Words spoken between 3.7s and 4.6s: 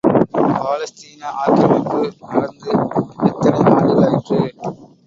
ஆண்டுகளாயிற்று.